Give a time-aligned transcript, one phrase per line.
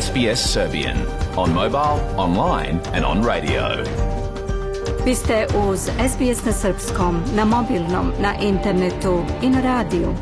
[0.00, 0.96] SBS Serbian
[1.36, 3.62] on mobile, online and on radio.
[5.04, 10.14] Vi ste uz SBS na srpskom, na mobilnom, na internetu i na radiju.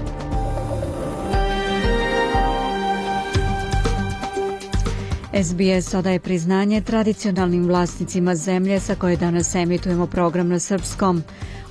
[5.45, 11.23] SBS odaje priznanje tradicionalnim vlasnicima zemlje sa koje danas emitujemo program na srpskom.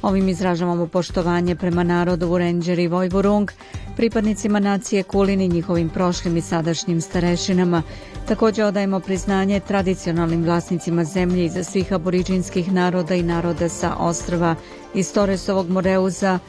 [0.02, 3.52] Ovim izražavamo poštovanje prema narodu Vurenđer i Vojvorung,
[3.98, 7.82] pripadnicima nacije Kulin i njihovim prošlim i sadašnjim starešinama.
[8.28, 14.56] Takođe odajemo priznanje tradicionalnim vlasnicima zemlje iza svih aboriđinskih naroda i naroda sa ostrava
[14.94, 16.40] iz Toresovog Moreuza,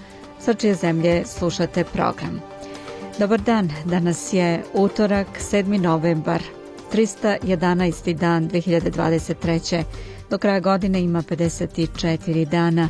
[0.40, 2.40] sa čije zemlje slušate program.
[3.18, 5.80] Dobar dan, danas je utorak, 7.
[5.80, 6.42] novembar,
[6.92, 8.14] 311.
[8.14, 9.82] dan 2023.
[10.30, 12.88] Do kraja godine ima 54 dana.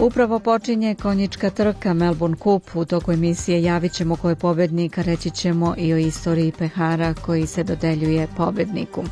[0.00, 2.76] Upravo počinje konjička trka Melbourne Cup.
[2.76, 7.46] U toku emisije javit ćemo ko je pobednik, reći ćemo i o istoriji pehara koji
[7.46, 9.04] se dodeljuje pobedniku.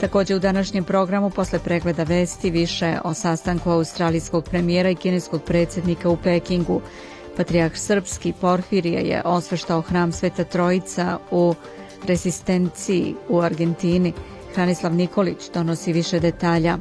[0.00, 6.08] Takođe u današnjem programu posle pregleda vesti više o sastanku australijskog premijera i kineskog predsjednika
[6.08, 6.80] u Pekingu.
[7.36, 11.54] Patrijarh Srpski Porfirija je osveštao hram Sveta Trojica u
[12.06, 14.12] rezistenciji u Argentini.
[14.54, 16.78] Hranislav Nikolić donosi više detalja.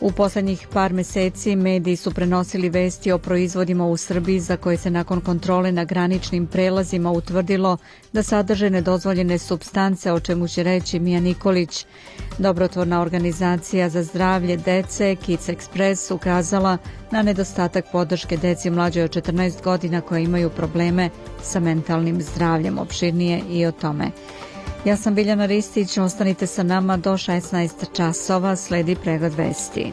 [0.00, 4.90] U poslednjih par meseci mediji su prenosili vesti o proizvodima u Srbiji za koje se
[4.90, 7.76] nakon kontrole na graničnim prelazima utvrdilo
[8.12, 11.86] da sadrže nedozvoljene substance, o čemu će reći Mija Nikolić.
[12.38, 16.78] Dobrotvorna organizacija za zdravlje dece Kids Express ukazala
[17.10, 21.10] na nedostatak podrške deci mlađoj od 14 godina koje imaju probleme
[21.42, 22.78] sa mentalnim zdravljem.
[22.78, 24.10] Opširnije i o tome.
[24.86, 29.92] Ja sam Biljana Ristić, ostanite sa nama do 16 časova, sledi pregled vesti.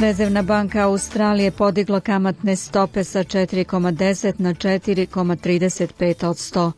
[0.00, 6.72] Rezervna banka Australije podigla kamatne stope sa 4,10 na 4,35 od 100.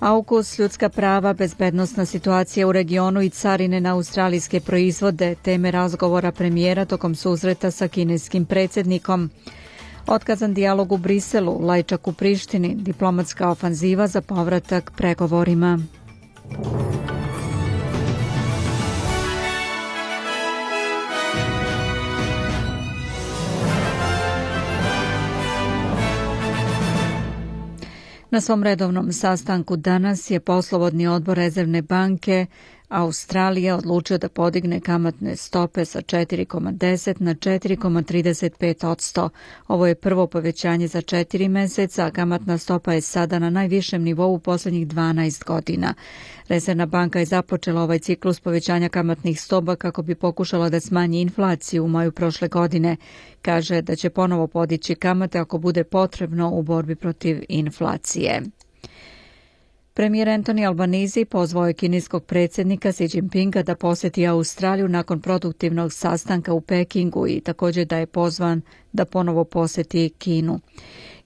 [0.00, 6.84] AUKUS, ljudska prava, bezbednostna situacija u regionu i carine na australijske proizvode, teme razgovora premijera
[6.84, 9.30] tokom susreta sa kineskim predsjednikom.
[10.06, 15.78] Otkazan dijalog u Briselu, lajčak u Prištini, diplomatska ofanziva za povratak pregovorima.
[28.30, 32.46] Na svom redovnom sastanku danas je poslovodni odbor Rezervne banke
[32.88, 39.30] Australija odlučio da podigne kamatne stope sa 4,10 na 4,35 odsto.
[39.68, 44.34] Ovo je prvo povećanje za četiri meseca, a kamatna stopa je sada na najvišem nivou
[44.34, 45.94] u poslednjih 12 godina.
[46.48, 51.84] Rezervna banka je započela ovaj ciklus povećanja kamatnih stopa kako bi pokušala da smanji inflaciju
[51.84, 52.96] u maju prošle godine.
[53.42, 58.42] Kaže da će ponovo podići kamate ako bude potrebno u borbi protiv inflacije.
[59.98, 66.52] Premijer Antoni Albanizi pozvao je kineskog predsjednika Xi Jinpinga da poseti Australiju nakon produktivnog sastanka
[66.52, 68.60] u Pekingu i također da je pozvan
[68.92, 70.60] da ponovo poseti Kinu.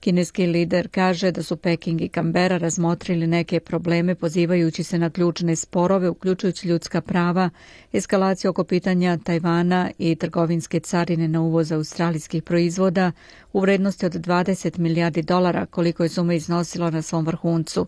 [0.00, 5.56] Kineski lider kaže da su Peking i Kambera razmotrili neke probleme pozivajući se na ključne
[5.56, 7.50] sporove, uključujući ljudska prava,
[7.92, 13.12] eskalaciju oko pitanja Tajvana i trgovinske carine na uvoz australijskih proizvoda
[13.52, 17.86] u vrednosti od 20 milijardi dolara, koliko je suma iznosilo na svom vrhuncu.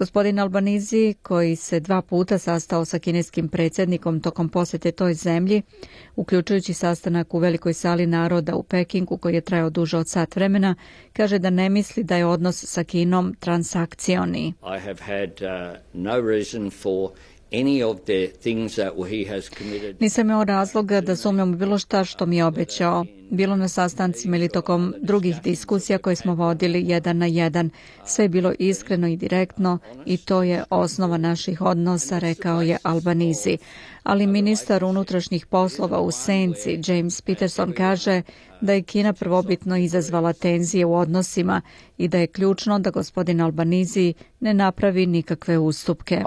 [0.00, 5.62] Gospodin Albanizi, koji se dva puta sastao sa kineskim predsjednikom tokom posete toj zemlji,
[6.16, 10.74] uključujući sastanak u Velikoj sali naroda u Pekingu koji je trajao duže od sat vremena,
[11.12, 14.46] kaže da ne misli da je odnos sa Kinom transakcioni.
[14.48, 17.10] I have had uh, no reason for
[20.00, 24.48] Nisam imao razloga da sumnjam bilo šta što mi je obećao, bilo na sastancima ili
[24.48, 27.70] tokom drugih diskusija koje smo vodili jedan na jedan.
[28.04, 33.58] Sve je bilo iskreno i direktno i to je osnova naših odnosa, rekao je Albanizi.
[34.02, 38.22] Ali ministar unutrašnjih poslova u Senci, James Peterson, kaže
[38.60, 41.60] da je Kina prvobitno izazvala tenzije u odnosima
[41.98, 46.22] i da je ključno da gospodin Albanizi ne napravi nikakve ustupke.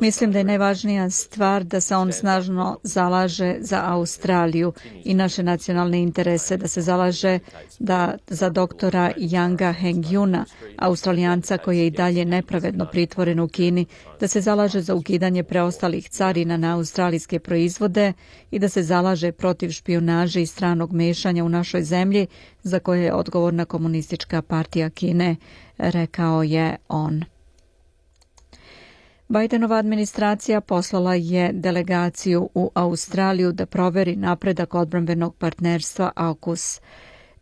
[0.00, 3.17] Mislim da je najvažnija stvar da se on snažno zalaže
[3.60, 4.72] za Australiju
[5.04, 7.38] i naše nacionalne interese, da se zalaže
[7.78, 10.44] da za doktora Yanga Hengyuna,
[10.76, 13.86] australijanca koji je i dalje nepravedno pritvoren u Kini,
[14.20, 18.12] da se zalaže za ukidanje preostalih carina na australijske proizvode
[18.50, 22.26] i da se zalaže protiv špionaže i stranog mešanja u našoj zemlji
[22.62, 25.36] za koje je odgovorna komunistička partija Kine,
[25.78, 27.24] rekao je on.
[29.30, 36.80] Bidenova administracija poslala je delegaciju u Australiju da proveri napredak odbranbenog partnerstva AUKUS.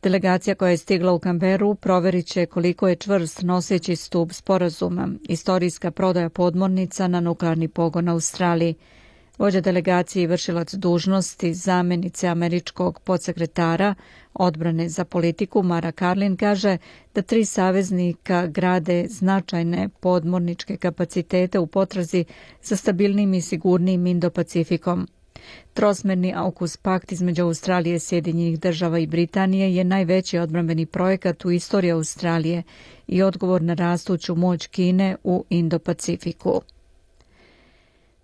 [0.02, 5.90] Delegacija koja je stigla u Kamberu proverit će koliko je čvrst noseći stup sporazuma, istorijska
[5.90, 8.74] prodaja podmornica na nuklearni pogon Australiji.
[9.38, 13.94] Vođa delegacije i vršilac dužnosti zamenice američkog podsekretara
[14.34, 16.78] odbrane za politiku Mara Karlin kaže
[17.14, 22.24] da tri saveznika grade značajne podmorničke kapacitete u potrazi
[22.62, 25.06] za stabilnim i sigurnim Indo-Pacifikom.
[25.74, 31.90] Trosmerni AUKUS pakt između Australije, Sjedinjenih država i Britanije je najveći odbrambeni projekat u istoriji
[31.90, 32.62] Australije
[33.06, 36.60] i odgovor na rastuću moć Kine u Indo-Pacifiku.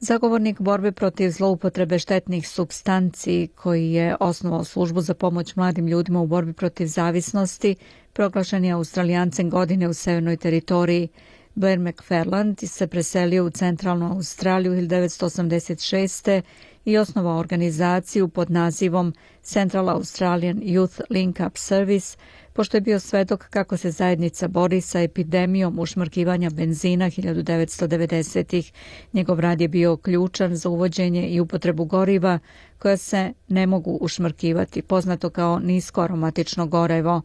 [0.04, 6.26] Zagovornik borbe protiv zloupotrebe štetnih substanci koji je osnovao službu za pomoć mladim ljudima u
[6.26, 7.76] borbi protiv zavisnosti
[8.12, 11.08] proglašen je Australijancem godine u severnoj teritoriji.
[11.54, 16.42] Blair McFarland se preselio u centralnu Australiju 1986
[16.84, 22.16] i osnovao organizaciju pod nazivom Central Australian Youth Link Up Service,
[22.52, 28.72] pošto je bio svedok kako se zajednica bori sa epidemijom ušmrkivanja benzina 1990-ih.
[29.12, 32.38] Njegov rad je bio ključan za uvođenje i upotrebu goriva
[32.82, 37.22] koja se ne mogu ušmrkivati, poznato kao nisko aromatično gorevo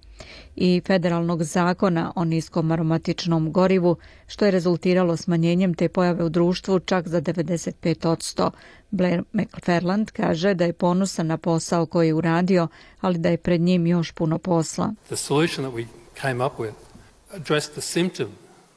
[0.55, 3.95] i federalnog zakona o niskom aromatičnom gorivu,
[4.27, 8.49] što je rezultiralo smanjenjem te pojave u društvu čak za 95%.
[8.91, 12.67] Blair McFarland kaže da je ponosan na posao koji je uradio,
[13.01, 14.93] ali da je pred njim još puno posla.
[15.05, 15.85] The solution that we
[16.21, 16.73] came up with
[17.33, 18.27] addressed the symptom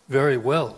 [0.09, 0.71] very well.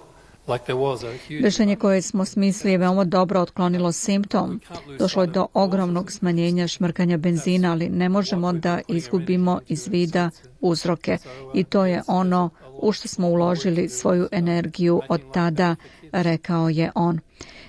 [1.43, 4.61] Rešenje koje smo smislili je veoma dobro otklonilo simptom.
[4.99, 10.31] Došlo je do ogromnog smanjenja šmrkanja benzina, ali ne možemo da izgubimo iz vida
[10.61, 11.19] uzroke.
[11.55, 15.76] I to je ono u što smo uložili svoju energiju od tada,
[16.12, 17.20] rekao je on.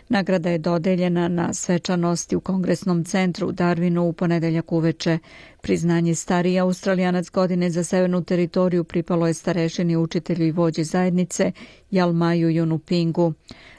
[0.09, 5.17] Nagrada je dodeljena na svečanosti u Kongresnom centru u Darwinu u ponedeljak uveče.
[5.61, 11.51] Priznanje stariji australijanac godine za severnu teritoriju pripalo je starešini učitelju i vođi zajednice
[11.91, 13.33] Jalmaju Junupingu.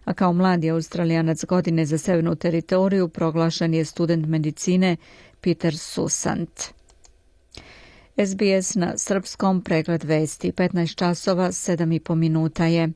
[0.05, 4.97] A kao mladi australijanac godine za severnu teritoriju proglašen je student medicine
[5.41, 6.61] Peter Susant.
[8.17, 12.93] SBS na srpskom pregled vesti 15 časova 7,5 minuta je.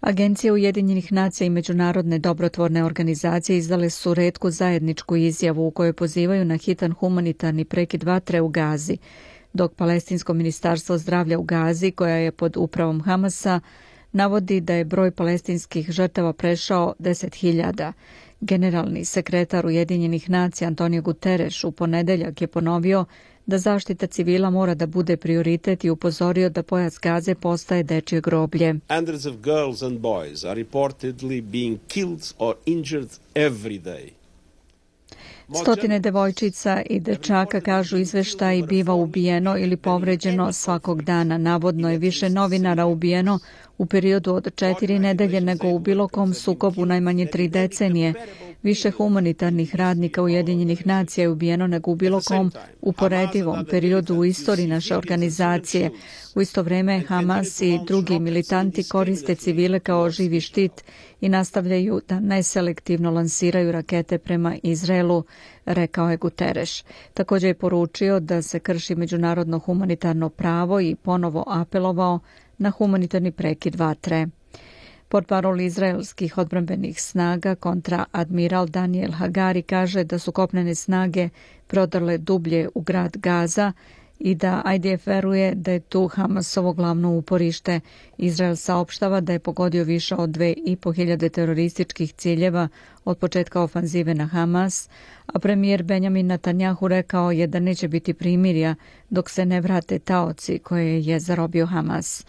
[0.00, 6.44] Agencije Ujedinjenih nacija i međunarodne dobrotvorne organizacije izdale su redku zajedničku izjavu u kojoj pozivaju
[6.44, 8.98] na hitan humanitarni prekid vatre u Gazi,
[9.52, 13.60] dok Palestinsko ministarstvo zdravlja u Gazi, koja je pod upravom Hamasa,
[14.12, 17.92] navodi da je broj palestinskih žrtava prešao 10.000.
[18.40, 23.04] Generalni sekretar Ujedinjenih nacija Antonio Guterres u ponedeljak je ponovio
[23.46, 28.74] da zaštita civila mora da bude prioritet i upozorio da pojas Gaze postaje dečje groblje.
[28.88, 34.10] Hundreds of girls and boys are reportedly being killed or injured every day.
[35.54, 41.38] Stotine devojčica i dečaka, kažu izveštaj, biva ubijeno ili povređeno svakog dana.
[41.38, 43.38] Navodno je više novinara ubijeno
[43.78, 48.14] u periodu od četiri nedelje nego u bilo kom sukobu najmanje tri decenije.
[48.62, 54.66] Više humanitarnih radnika Ujedinjenih nacija je ubijeno nego u bilo kom uporedivom periodu u istoriji
[54.66, 55.90] naše organizacije.
[56.34, 60.84] U isto vreme Hamas i drugi militanti koriste civile kao živi štit
[61.20, 65.24] i nastavljaju da neselektivno lansiraju rakete prema Izraelu,
[65.64, 66.84] rekao je Guterres.
[67.14, 72.20] Također je poručio da se krši međunarodno humanitarno pravo i ponovo apelovao
[72.58, 74.26] na humanitarni prekid vatre.
[75.08, 81.28] Portparol izraelskih odbranbenih snaga kontra admiral Daniel Hagari kaže da su kopnene snage
[81.66, 83.72] prodrle dublje u grad Gaza
[84.18, 87.80] i da IDF veruje da je tu Hamasovo glavno uporište.
[88.18, 92.68] Izrael saopštava da je pogodio više od dve i po hiljade terorističkih ciljeva
[93.04, 94.88] od početka ofanzive na Hamas,
[95.26, 98.74] a premijer Benjamin Netanjahu rekao je da neće biti primirja
[99.10, 102.26] dok se ne vrate taoci koje je zarobio Hamas.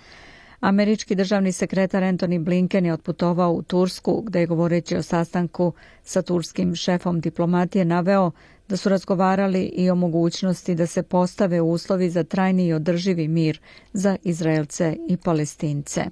[0.59, 6.21] Američki državni sekretar Anthony Blinken je otputovao u Tursku, gde je govoreći o sastanku sa
[6.21, 8.31] turskim šefom diplomatije naveo
[8.67, 13.59] da su razgovarali i o mogućnosti da se postave uslovi za trajni i održivi mir
[13.93, 16.05] za Izraelce i Palestince.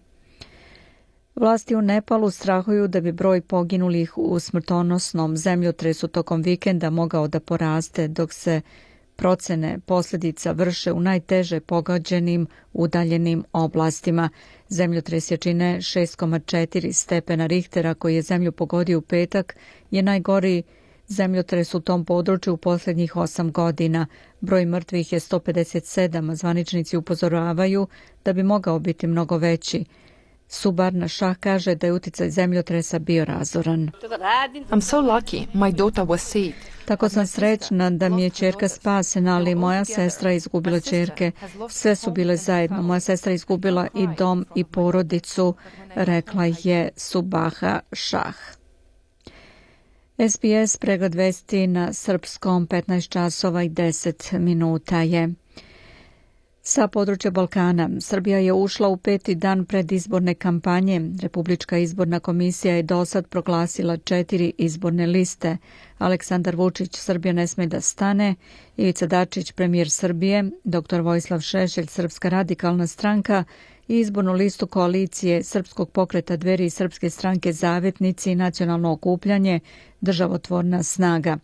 [1.35, 7.39] Vlasti u Nepalu strahuju da bi broj poginulih u smrtonosnom zemljotresu tokom vikenda mogao da
[7.39, 8.62] poraste dok se
[9.15, 14.29] procene posljedica vrše u najteže pogođenim udaljenim oblastima.
[14.69, 19.55] Zemljotres jačine 6,4 stepena Richtera koji je zemlju pogodio u petak
[19.91, 20.63] je najgoriji
[21.07, 24.07] zemljotres u tom području u posljednjih osam godina.
[24.41, 27.88] Broj mrtvih je 157, a zvaničnici upozoravaju
[28.25, 29.85] da bi mogao biti mnogo veći.
[30.47, 33.91] Subar na šah kaže da je uticaj zemljotresa bio razoran.
[34.71, 35.47] I'm so lucky.
[35.53, 36.53] My daughter was saved.
[36.85, 41.31] Tako sam srećna da mi je čerka spasena, ali moja sestra je izgubila čerke.
[41.69, 42.81] Sve su bile zajedno.
[42.81, 45.55] Moja sestra je izgubila i dom i porodicu,
[45.95, 48.35] rekla je Subaha Šah.
[50.17, 55.34] SBS pregled vesti na srpskom 15 časova i 10 minuta je.
[56.62, 61.01] Sa područja Balkana, Srbija je ušla u peti dan predizborne kampanje.
[61.22, 65.57] Republička izborna komisija je do sad proglasila četiri izborne liste.
[65.98, 68.36] Aleksandar Vučić, Srbija ne sme da stane,
[68.77, 71.01] Ivica Dačić, premijer Srbije, dr.
[71.01, 73.43] Vojislav Šešelj, Srpska radikalna stranka
[73.87, 79.59] i izbornu listu koalicije Srpskog pokreta dveri i Srpske stranke Zavetnici i nacionalno okupljanje
[80.01, 81.37] državotvorna snaga.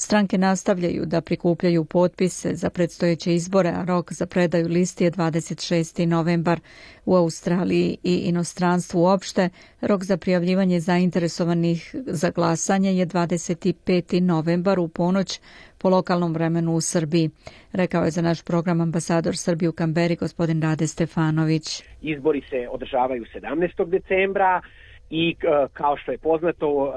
[0.00, 6.06] Stranke nastavljaju da prikupljaju potpise za predstojeće izbore, a rok za predaju listi je 26.
[6.06, 6.60] novembar.
[7.04, 9.48] U Australiji i inostranstvu uopšte
[9.80, 14.20] rok za prijavljivanje zainteresovanih za glasanje je 25.
[14.20, 15.40] novembar u ponoć
[15.78, 17.30] po lokalnom vremenu u Srbiji.
[17.72, 21.82] Rekao je za naš program ambasador Srbije u Kamberi gospodin Rade Stefanović.
[22.02, 23.88] Izbori se održavaju 17.
[23.88, 24.62] decembra,
[25.10, 26.94] i e, kao što je poznato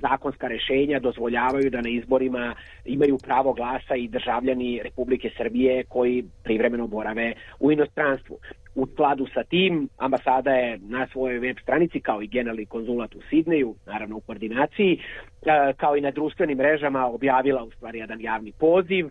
[0.00, 6.86] zakonska rešenja dozvoljavaju da na izborima imaju pravo glasa i državljani Republike Srbije koji privremeno
[6.86, 8.38] borave u inostranstvu.
[8.74, 13.20] U skladu sa tim, ambasada je na svojoj web stranici, kao i generalni konzulat u
[13.30, 15.00] Sidneju, naravno u koordinaciji,
[15.42, 19.10] e, kao i na društvenim mrežama objavila u stvari jedan javni poziv, e,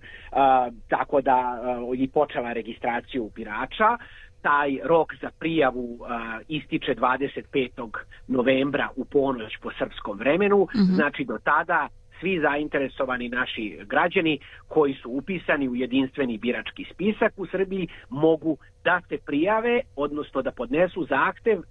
[0.87, 1.61] tako da
[1.97, 3.97] i počela registraciju birača
[4.41, 6.07] taj rok za prijavu uh,
[6.47, 7.89] ističe 25.
[8.27, 10.95] novembra u ponoć po srpskom vremenu, mm -hmm.
[10.95, 11.87] znači do tada
[12.19, 19.01] svi zainteresovani naši građani koji su upisani u jedinstveni birački spisak u Srbiji mogu da
[19.09, 21.65] se prijave, odnosno da podnesu zahtev uh,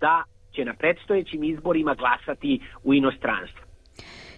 [0.00, 0.22] da
[0.54, 3.62] će na predstojećim izborima glasati u inostranstvu.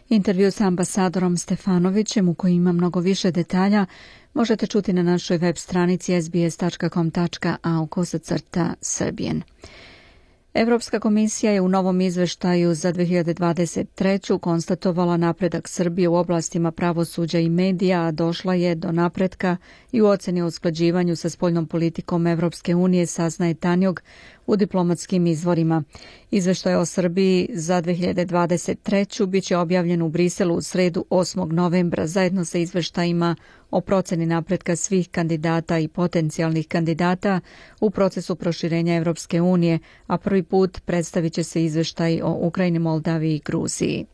[0.08, 3.86] Intervju sa ambasadorom Stefanovićem u kojoj ima mnogo više detalja
[4.34, 9.42] možete čuti na našoj web stranici sbs.com.au kosacrta srbijen.
[10.54, 14.38] Evropska komisija je u novom izveštaju za 2023.
[14.38, 19.56] konstatovala napredak Srbije u oblastima pravosuđa i medija, a došla je do napretka
[19.92, 24.02] i u oceni o usklađivanju sa spoljnom politikom Evropske unije, saznaje Tanjog
[24.46, 25.82] u diplomatskim izvorima.
[26.30, 29.26] Izveštaj o Srbiji za 2023.
[29.26, 31.52] biće objavljen u Briselu u sredu 8.
[31.52, 33.36] novembra zajedno sa izveštajima
[33.70, 37.40] o proceni napretka svih kandidata i potencijalnih kandidata
[37.80, 43.34] u procesu proširenja Evropske unije, a prvi put predstavit će se izveštaj o Ukrajini, Moldaviji
[43.34, 44.06] i Gruziji.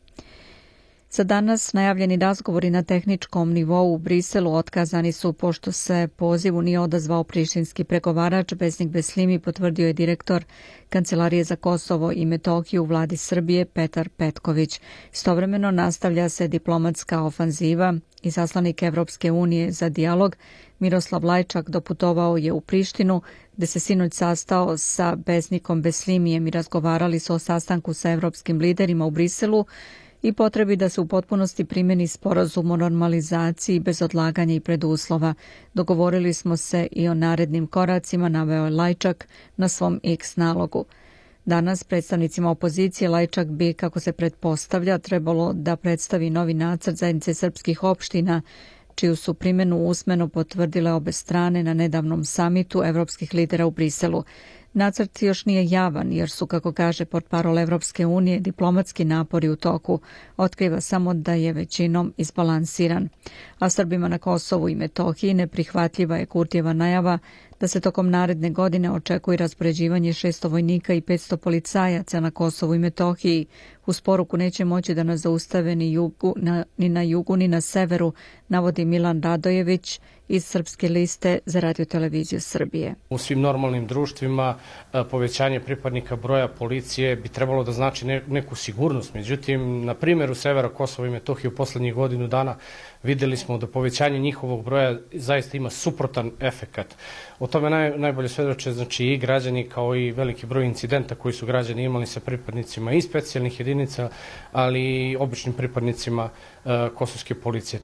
[1.13, 6.81] Za danas najavljeni razgovori na tehničkom nivou u Briselu otkazani su pošto se pozivu nije
[6.81, 8.55] odazvao prištinski pregovarač.
[8.55, 10.45] Besnik Beslimi, potvrdio je direktor
[10.89, 14.81] Kancelarije za Kosovo i Metohiju u vladi Srbije Petar Petković.
[15.13, 17.95] Stovremeno nastavlja se diplomatska ofanziva.
[18.23, 20.37] I zaslanik Evropske unije za dijalog
[20.79, 23.23] Miroslav Lajčak doputovao je u Prištinu
[23.57, 29.07] gde se sinoć sastao sa Besnikom Beslimijem i razgovarali su o sastanku sa evropskim liderima
[29.07, 29.67] u Briselu
[30.23, 35.35] i potrebi da se u potpunosti primeni sporazum o normalizaciji bez odlaganja i preduslova.
[35.75, 40.85] Dogovorili smo se i o narednim koracima, naveo je Lajčak na svom X nalogu.
[41.45, 47.83] Danas predstavnicima opozicije Lajčak bi, kako se pretpostavlja, trebalo da predstavi novi nacrt zajednice srpskih
[47.83, 48.43] opština,
[48.95, 54.25] čiju su primjenu usmeno potvrdile obe strane na nedavnom samitu evropskih lidera u Briselu.
[54.73, 60.01] Nacrt još nije javan jer su, kako kaže portparol Evropske unije, diplomatski napori u toku.
[60.37, 63.09] Otkriva samo da je većinom isbalansiran.
[63.59, 67.19] A Srbima na Kosovu i Metohiji neprihvatljiva je Kurtjeva najava
[67.61, 72.79] da se tokom naredne godine očekuje raspoređivanje 600 vojnika i 500 policajaca na Kosovu i
[72.79, 73.47] Metohiji.
[73.87, 77.61] Uz poruku neće moći da nas zaustave ni, jugu, na, ni na jugu ni na
[77.61, 78.13] severu,
[78.49, 80.01] navodi Milan Radojević
[80.31, 82.95] iz Srpske liste za radio televiziju Srbije.
[83.11, 84.55] U svim normalnim društvima
[84.93, 89.15] e, povećanje pripadnika broja policije bi trebalo da znači neku sigurnost.
[89.15, 92.57] Međutim, na primjeru severa Kosova i Metohije u poslednjih godinu dana
[93.03, 96.95] videli smo da povećanje njihovog broja zaista ima suprotan efekat.
[97.39, 101.47] O tome naj, najbolje svedoče znači i građani kao i veliki broj incidenta koji su
[101.47, 104.11] građani imali sa pripadnicima i specijalnih jedinica,
[104.53, 107.81] ali i običnim pripadnicima uh, kosovske policije.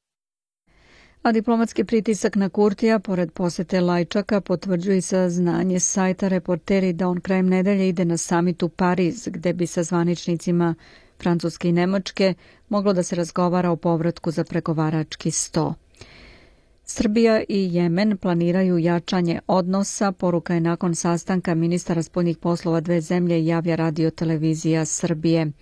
[1.27, 7.21] A diplomatski pritisak na Kurtija, pored posete Lajčaka, potvrđuje sa znanje sajta reporteri da on
[7.21, 10.75] krajem nedelje ide na samit u Pariz, gde bi sa zvaničnicima
[11.23, 12.35] Francuske i Nemačke
[12.69, 15.75] moglo da se razgovara o povratku za pregovarački sto.
[16.85, 23.47] Srbija i Jemen planiraju jačanje odnosa, poruka je nakon sastanka ministara spoljnih poslova dve zemlje
[23.47, 25.53] javlja radio televizija Srbije.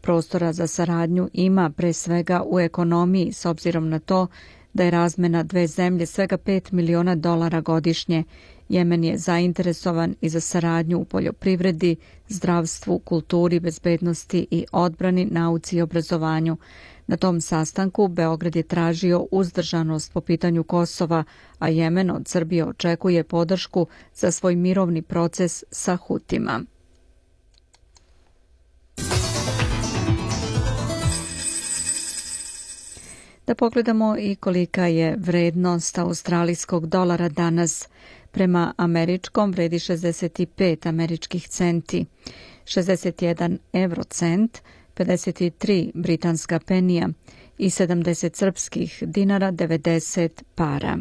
[0.00, 4.26] Prostora za saradnju ima pre svega u ekonomiji s obzirom na to
[4.74, 8.24] da je razmena dve zemlje svega 5 miliona dolara godišnje.
[8.68, 11.96] Jemen je zainteresovan i za saradnju u poljoprivredi,
[12.28, 16.56] zdravstvu, kulturi, bezbednosti i odbrani, nauci i obrazovanju.
[17.06, 21.24] Na tom sastanku Beograd je tražio uzdržanost po pitanju Kosova,
[21.58, 26.60] a Jemen od Srbije očekuje podršku za svoj mirovni proces sa Hutima.
[33.46, 37.88] Da pogledamo i kolika je vrednost australijskog dolara danas.
[38.30, 42.04] Prema američkom vredi 65 američkih centi,
[42.66, 44.58] 61 eurocent,
[44.96, 47.08] 53 britanska penija
[47.58, 50.98] i 70 srpskih dinara 90 para.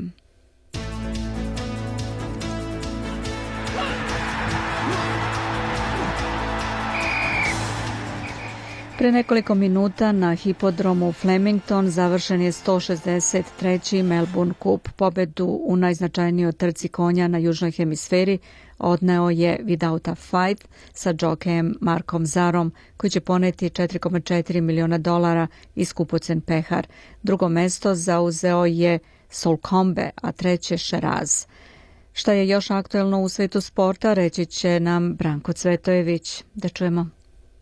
[9.01, 14.03] Pre nekoliko minuta na hipodromu Flemington završen je 163.
[14.03, 14.89] Melbourne Cup.
[14.95, 18.37] Pobedu u najznačajnijoj trci konja na južnoj hemisferi
[18.77, 25.47] odneo je Without a Fight sa džokejem Markom Zarom, koji će poneti 4,4 miliona dolara
[25.75, 26.87] i skupocen pehar.
[27.23, 31.45] Drugo mesto zauzeo je Solkombe, a treće Šeraz.
[32.13, 36.43] Šta je još aktuelno u svetu sporta, reći će nam Branko Cvetojević.
[36.53, 37.20] Da čujemo.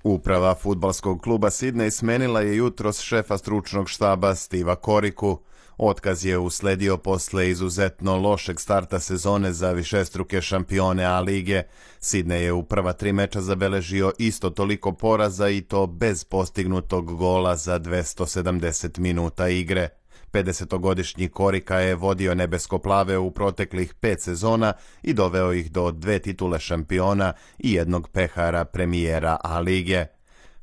[0.09, 5.39] Uprava futbalskog kluba Sidney smenila je jutros šefa stručnog štaba Stiva Koriku.
[5.77, 11.63] Otkaz je usledio posle izuzetno lošeg starta sezone za višestruke šampione A lige.
[12.01, 17.55] Sidney je u prva tri meča zabeležio isto toliko poraza i to bez postignutog gola
[17.55, 19.98] za 270 minuta igre.
[20.31, 26.59] 50-godišnji Korika je vodio nebesko-plave u proteklih pet sezona i doveo ih do dve titule
[26.59, 30.05] šampiona i jednog pehara premijera A lige.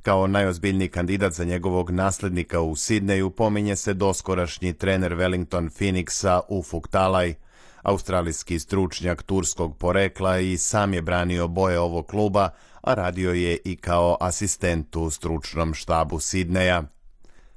[0.02, 6.88] Kao najozbiljniji kandidat za njegovog naslednika u Sidneju pominje se doskorašnji trener Wellington Phoenixa Ufuk
[6.88, 7.34] Talaj.
[7.82, 12.50] Australijski stručnjak turskog porekla i sam je branio boje ovog kluba,
[12.82, 16.82] a radio je i kao asistent u stručnom štabu Sidneja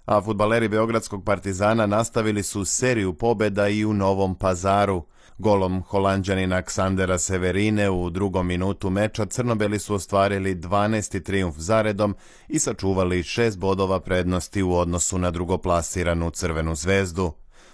[0.10, 5.04] a futbaleri Beogradskog partizana nastavili su seriju pobeda i u Novom pazaru.
[5.38, 11.24] Golom holandjanina Ksandera Severine u drugom minutu meča Crnobeli su ostvarili 12.
[11.24, 12.16] triumf zaredom
[12.48, 17.32] i sačuvali šest bodova prednosti u odnosu na drugoplasiranu Crvenu zvezdu.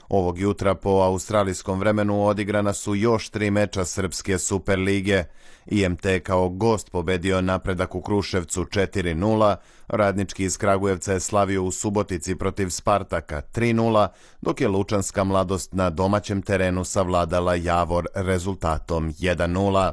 [0.10, 5.24] Ovog jutra po australijskom vremenu odigrana su još tri meča Srpske Superlige.
[5.66, 9.56] IMT kao gost pobedio napredak u Kruševcu 4-0,
[9.88, 14.08] Radnički iz Kragujevca je slavio u Subotici protiv Spartaka 3-0,
[14.42, 19.92] dok je Lučanska mladost na domaćem terenu savladala Javor rezultatom 1-0.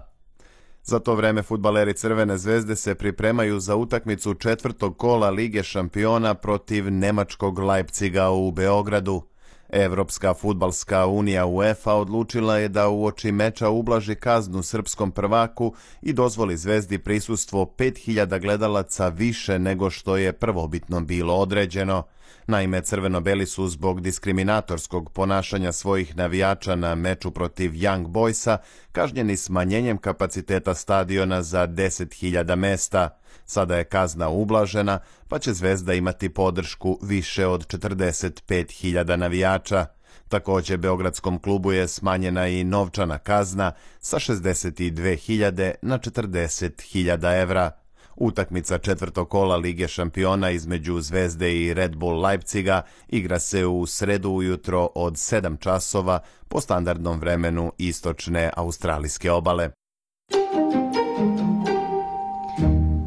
[0.84, 6.90] Za to vreme futbaleri Crvene zvezde se pripremaju za utakmicu četvrtog kola Lige šampiona protiv
[6.90, 9.31] nemačkog Leipciga u Beogradu.
[9.72, 16.12] Evropska futbalska unija UEFA odlučila je da u oči meča ublaži kaznu srpskom prvaku i
[16.12, 22.02] dozvoli Zvezdi prisustvo 5000 gledalaca više nego što je prvobitno bilo određeno.
[22.46, 28.58] Naime, crveno-beli su zbog diskriminatorskog ponašanja svojih navijača na meču protiv Young Boysa
[28.92, 33.18] kažnjeni smanjenjem kapaciteta stadiona za 10.000 mesta.
[33.44, 39.86] Sada je kazna ublažena, pa će Zvezda imati podršku više od 45.000 navijača.
[40.28, 47.81] Takođe, Beogradskom klubu je smanjena i novčana kazna sa 62.000 na 40.000 evra.
[48.16, 54.30] Utakmica četvrtog kola Lige šampiona između Zvezde i Red Bull Leipciga igra se u sredu
[54.30, 59.70] ujutro od 7 časova po standardnom vremenu istočne australijske obale.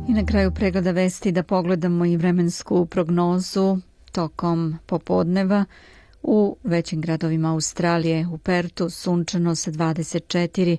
[0.07, 3.77] I na kraju pregleda vesti da pogledamo i vremensku prognozu
[4.11, 5.65] tokom popodneva
[6.23, 8.27] u većim gradovima Australije.
[8.27, 10.77] U Pertu sunčano sa 24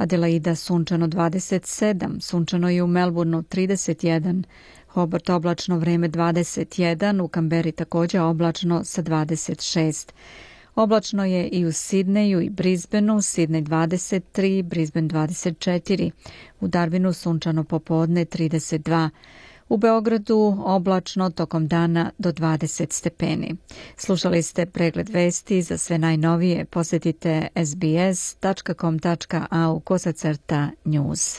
[0.00, 4.42] Adelaida sunčano 27, sunčano je u Melbourneu 31,
[4.86, 10.12] Hobart oblačno vreme 21, u Kamberi takođe oblačno sa 26.
[10.74, 16.10] Oblačno je i u Sidneju i Brisbaneu, Sidney 23, Brisbane 24,
[16.60, 19.08] u Darwinu sunčano popodne 32,
[19.70, 23.56] u Beogradu oblačno tokom dana do 20 stepeni.
[23.96, 26.64] Slušali ste pregled vesti za sve najnovije.
[26.64, 29.00] Posjetite sbs.com.au
[29.80, 31.38] kosacrta news.